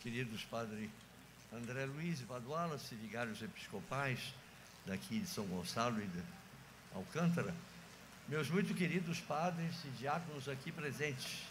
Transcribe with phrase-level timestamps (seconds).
[0.00, 0.90] queridos Padre
[1.52, 4.18] André Luiz e Padre Wallace, vigários episcopais
[4.86, 6.22] daqui de São Gonçalo e de
[6.94, 7.54] Alcântara,
[8.26, 11.42] meus muito queridos padres e diáconos aqui presentes,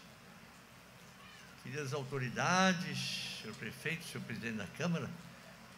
[1.62, 5.08] queridas autoridades, senhor prefeito, senhor presidente da Câmara,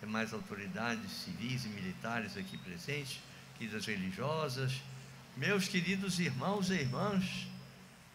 [0.00, 3.20] demais autoridades civis e militares aqui presentes,
[3.58, 4.80] queridas religiosas,
[5.36, 7.46] meus queridos irmãos e irmãs,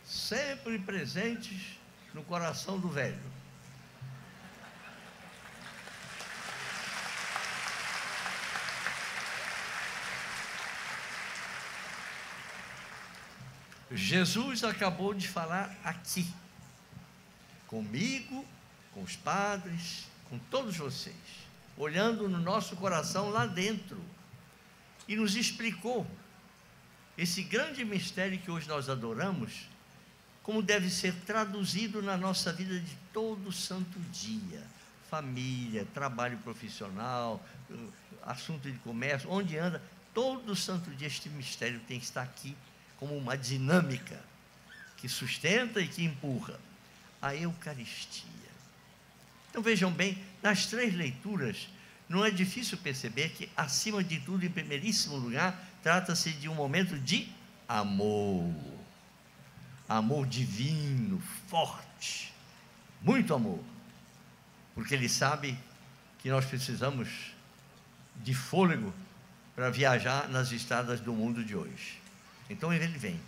[0.04, 1.78] sempre presentes
[2.14, 3.37] no coração do velho.
[13.92, 16.28] Jesus acabou de falar aqui,
[17.68, 18.46] comigo,
[18.94, 21.16] com os padres, com todos vocês,
[21.78, 23.98] olhando no nosso coração lá dentro,
[25.08, 26.06] e nos explicou
[27.18, 29.70] esse grande mistério que hoje nós adoramos,
[30.44, 34.62] como deve ser traduzido na nossa vida de todo santo dia.
[35.10, 37.44] Família, trabalho profissional,
[38.24, 39.82] assunto de comércio, onde anda,
[40.14, 42.56] todo santo dia este mistério tem que estar aqui
[42.98, 44.20] como uma dinâmica
[44.98, 46.60] que sustenta e que empurra
[47.22, 48.24] a Eucaristia.
[49.50, 51.68] Então vejam bem, nas três leituras,
[52.10, 56.98] não é difícil perceber que, acima de tudo, em primeiríssimo lugar, trata-se de um momento
[57.00, 57.30] de
[57.68, 58.54] amor.
[59.90, 62.34] Amor divino, forte,
[63.02, 63.64] muito amor.
[64.76, 65.58] Porque ele sabe
[66.20, 67.10] que nós precisamos
[68.18, 68.94] de fôlego
[69.56, 72.07] para viajar nas estradas do mundo de hoje.
[72.50, 73.20] Então ele vem.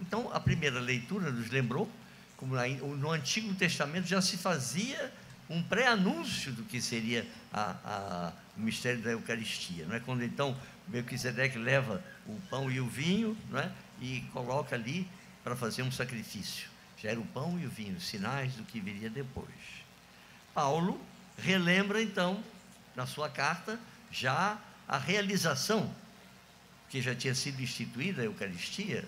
[0.00, 1.90] Então a primeira leitura nos lembrou
[2.36, 2.54] como
[2.96, 5.12] no Antigo Testamento já se fazia
[5.50, 9.86] um pré-anúncio do que seria a, a, o mistério da Eucaristia.
[9.86, 10.00] Não é?
[10.00, 10.56] Quando então
[10.86, 13.70] Melquisedeque leva o pão e o vinho não é?
[14.00, 15.08] e coloca ali
[15.42, 16.68] para fazer um sacrifício.
[17.02, 19.48] Já era o pão e o vinho, sinais do que viria depois.
[20.54, 21.00] Paulo
[21.38, 22.42] relembra então,
[22.94, 23.78] na sua carta,
[24.10, 25.90] já a realização
[26.88, 29.04] que já tinha sido instituída a Eucaristia,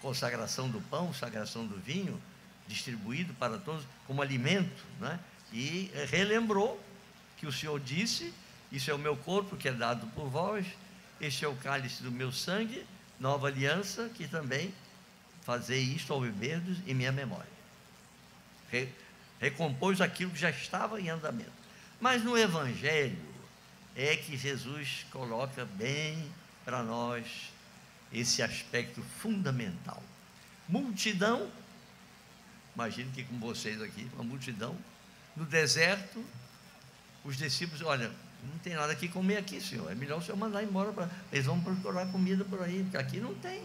[0.00, 2.20] consagração do pão, consagração do vinho,
[2.66, 5.18] distribuído para todos como alimento, né?
[5.52, 6.82] e relembrou
[7.38, 8.32] que o Senhor disse:
[8.70, 10.66] Isso é o meu corpo que é dado por vós,
[11.20, 12.86] este é o cálice do meu sangue,
[13.18, 14.72] nova aliança, que também
[15.42, 17.54] fazei isto ao beber em minha memória.
[18.70, 18.88] Re,
[19.40, 21.52] recompôs aquilo que já estava em andamento.
[22.00, 23.16] Mas no Evangelho,
[23.96, 26.30] é que Jesus coloca bem
[26.64, 27.50] para nós
[28.12, 30.02] esse aspecto fundamental.
[30.68, 31.50] Multidão,
[32.74, 34.76] imagino que com vocês aqui, uma multidão,
[35.36, 36.24] no deserto,
[37.24, 38.10] os discípulos, olha,
[38.42, 41.46] não tem nada que comer aqui, senhor, é melhor o senhor mandar embora, para eles
[41.46, 43.62] vão procurar comida por aí, porque aqui não tem.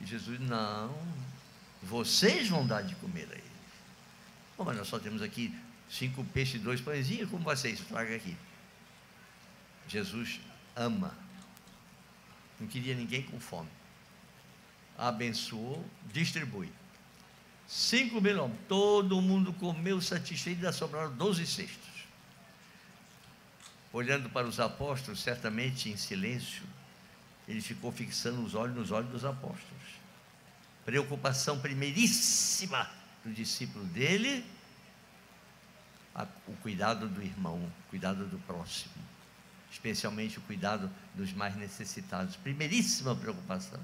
[0.00, 0.96] E Jesus, não,
[1.82, 3.46] vocês vão dar de comer a eles.
[4.56, 5.54] Bom, mas nós só temos aqui
[5.90, 7.84] cinco peixes e dois pãezinhos, como vai ser isso?
[7.84, 8.36] Traga aqui.
[9.88, 10.40] Jesus
[10.74, 11.16] ama.
[12.58, 13.68] Não queria ninguém com fome.
[14.96, 16.72] Abençoou, distribui.
[17.66, 22.06] Cinco mil homens, todo mundo comeu satisfeito e sobraram doze cestos.
[23.92, 26.62] Olhando para os apóstolos, certamente em silêncio,
[27.48, 29.84] ele ficou fixando os olhos nos olhos dos apóstolos.
[30.84, 32.88] Preocupação primeiríssima
[33.24, 34.44] do discípulo dele,
[36.46, 39.15] o cuidado do irmão, o cuidado do próximo
[39.70, 42.36] especialmente o cuidado dos mais necessitados.
[42.36, 43.80] Primeiríssima preocupação.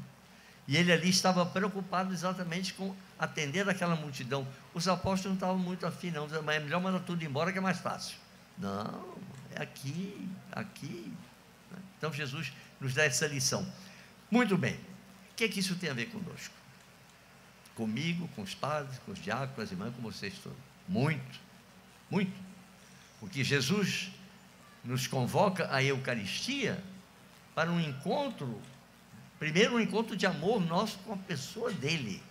[0.66, 4.47] E ele ali estava preocupado exatamente com atender aquela multidão.
[4.72, 6.28] Os apóstolos não estavam muito afim, não.
[6.44, 8.16] Mas é melhor mandar tudo embora que é mais fácil.
[8.59, 9.16] Não,
[9.54, 11.12] é aqui, aqui.
[11.99, 13.66] Então Jesus nos dá essa lição.
[14.31, 14.75] Muito bem.
[14.75, 16.54] O que é que isso tem a ver conosco?
[17.75, 20.59] Comigo, com os padres, com os diáconos, com as irmãs, com vocês todos.
[20.88, 21.41] Muito,
[22.10, 22.32] muito.
[23.19, 24.10] Porque Jesus
[24.84, 26.82] nos convoca à Eucaristia
[27.55, 28.61] para um encontro,
[29.38, 32.23] primeiro um encontro de amor nosso com a pessoa dele.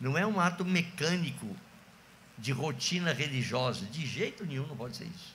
[0.00, 1.56] Não é um ato mecânico
[2.38, 5.34] de rotina religiosa, de jeito nenhum não pode ser isso.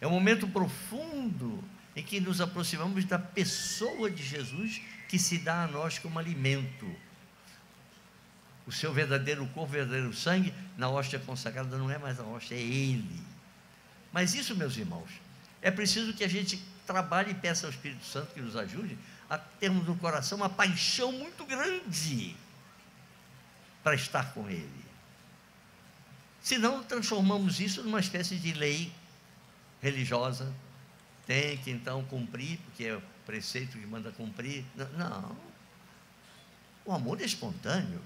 [0.00, 1.62] É um momento profundo
[1.94, 6.86] em que nos aproximamos da pessoa de Jesus que se dá a nós como alimento.
[8.66, 12.60] O seu verdadeiro corpo, verdadeiro sangue, na hóstia consagrada não é mais a hóstia, é
[12.60, 13.20] Ele.
[14.12, 15.10] Mas isso, meus irmãos,
[15.60, 19.36] é preciso que a gente trabalhe e peça ao Espírito Santo que nos ajude a
[19.36, 22.34] termos no coração uma paixão muito grande
[23.82, 24.84] para estar com Ele.
[26.40, 28.92] Senão, transformamos isso numa espécie de lei
[29.82, 30.52] religiosa.
[31.26, 34.64] Tem que então cumprir, porque é o preceito que manda cumprir.
[34.96, 35.36] Não.
[36.86, 38.00] O amor é espontâneo.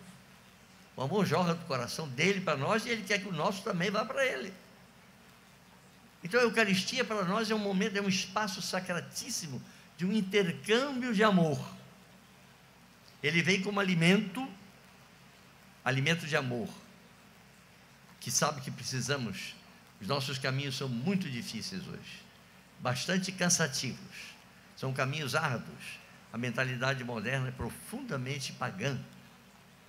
[0.97, 3.91] O amor jorra do coração dele para nós e ele quer que o nosso também
[3.91, 4.53] vá para ele.
[6.23, 9.61] Então a Eucaristia para nós é um momento, é um espaço sacratíssimo
[9.97, 11.61] de um intercâmbio de amor.
[13.23, 14.49] Ele vem como alimento,
[15.85, 16.69] alimento de amor,
[18.21, 19.55] que sabe que precisamos.
[20.01, 22.23] Os nossos caminhos são muito difíceis hoje,
[22.81, 24.35] bastante cansativos,
[24.77, 26.01] são caminhos árduos.
[26.33, 28.99] A mentalidade moderna é profundamente pagã,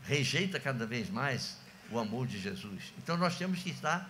[0.03, 1.57] rejeita cada vez mais
[1.89, 2.94] o amor de Jesus.
[2.97, 4.09] Então nós temos que estar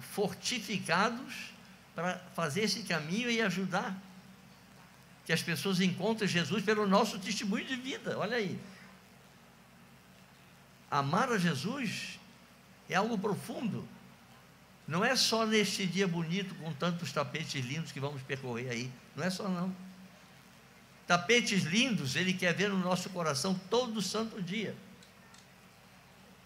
[0.00, 1.53] fortificados
[1.94, 3.96] para fazer esse caminho e ajudar
[5.24, 8.18] que as pessoas encontrem Jesus pelo nosso testemunho de vida.
[8.18, 8.58] Olha aí.
[10.90, 12.18] Amar a Jesus
[12.88, 13.88] é algo profundo.
[14.86, 18.92] Não é só neste dia bonito com tantos tapetes lindos que vamos percorrer aí.
[19.16, 19.74] Não é só não.
[21.06, 24.76] Tapetes lindos ele quer ver no nosso coração todo santo dia.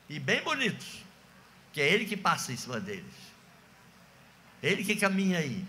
[0.09, 1.03] E bem bonitos.
[1.73, 3.15] Que é ele que passa em cima deles.
[4.63, 5.65] Ele que caminha aí.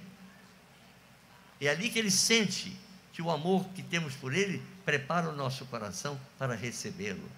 [1.62, 2.76] É ali que ele sente
[3.14, 7.30] que o amor que temos por ele prepara o nosso coração para recebê-lo.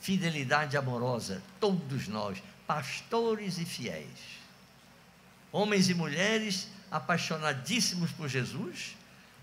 [0.00, 4.38] Fidelidade amorosa, todos nós, pastores e fiéis,
[5.50, 8.96] homens e mulheres apaixonadíssimos por Jesus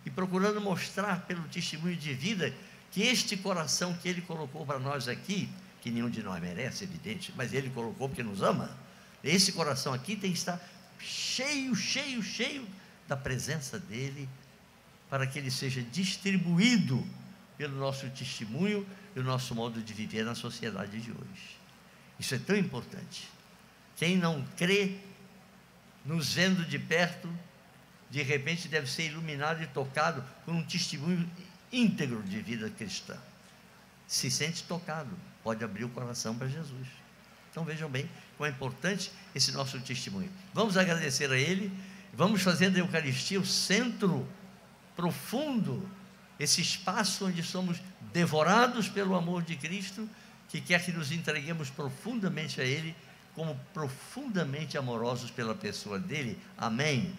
[0.06, 2.54] e procurando mostrar pelo testemunho de vida
[2.92, 5.50] que este coração que ele colocou para nós aqui,
[5.82, 8.70] que nenhum de nós merece, evidente, mas ele colocou porque nos ama,
[9.24, 10.60] esse coração aqui tem que estar
[11.00, 12.68] cheio, cheio, cheio
[13.08, 14.28] da presença dEle,
[15.10, 17.06] para que ele seja distribuído
[17.58, 21.58] pelo nosso testemunho e o nosso modo de viver na sociedade de hoje.
[22.20, 23.30] Isso é tão importante.
[23.96, 24.98] Quem não crê,
[26.06, 27.32] nos vendo de perto,
[28.10, 31.30] de repente deve ser iluminado e tocado por um testemunho
[31.72, 33.18] íntegro de vida cristã.
[34.08, 35.12] Se sente tocado,
[35.44, 36.88] pode abrir o coração para Jesus.
[37.52, 40.30] Então vejam bem como é importante esse nosso testemunho.
[40.54, 41.72] Vamos agradecer a Ele,
[42.14, 44.28] vamos fazer da Eucaristia o centro
[44.96, 45.88] profundo,
[46.40, 47.82] esse espaço onde somos
[48.14, 50.10] devorados pelo amor de Cristo,
[50.50, 52.96] que quer que nos entreguemos profundamente a Ele,
[53.34, 56.40] como profundamente amorosos pela pessoa dele.
[56.58, 57.14] Amém.